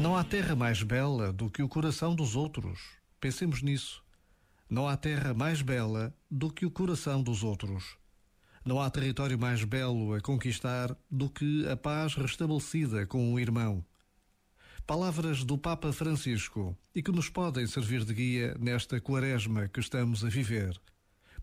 [0.00, 2.80] Não há terra mais bela do que o coração dos outros.
[3.20, 4.02] Pensemos nisso.
[4.68, 7.96] Não há terra mais bela do que o coração dos outros.
[8.64, 13.84] Não há território mais belo a conquistar do que a paz restabelecida com o irmão.
[14.84, 20.24] Palavras do Papa Francisco e que nos podem servir de guia nesta quaresma que estamos
[20.24, 20.78] a viver.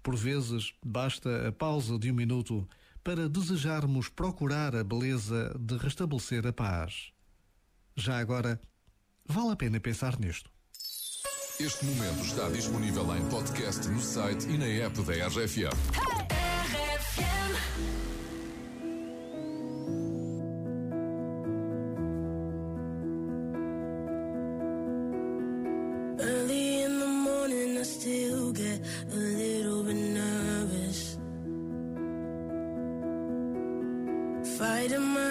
[0.04, 2.68] Por vezes, basta a pausa de um minuto
[3.02, 7.12] para desejarmos procurar a beleza de restabelecer a paz.
[8.02, 8.60] Já agora,
[9.28, 10.50] vale a pena pensar nisto.
[11.60, 15.70] Este momento está disponível em podcast no site e na app da RFM.
[26.20, 31.18] Early in the morning, I still get a little bit nervous.
[34.58, 35.30] Fighting my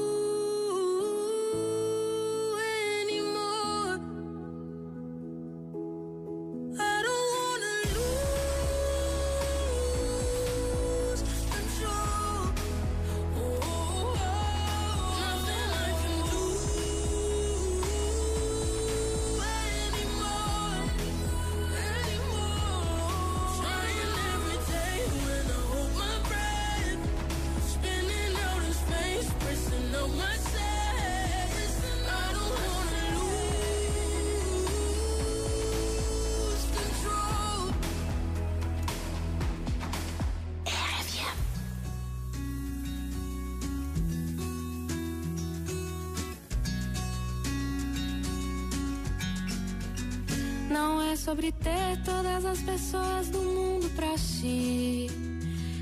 [51.11, 55.07] é sobre ter todas as pessoas do mundo pra ti.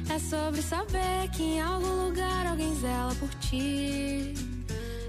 [0.09, 4.33] É sobre saber que em algum lugar alguém zela por ti.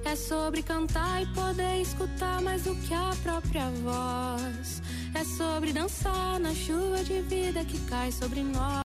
[0.05, 4.82] É sobre cantar e poder escutar mais do que a própria voz.
[5.14, 8.70] É sobre dançar na chuva de vida que cai sobre nós.